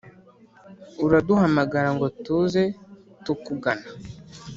uraduhamagara 1.05 1.89
ngo 1.95 2.05
tuze 2.23 2.63
tukugana. 3.25 3.87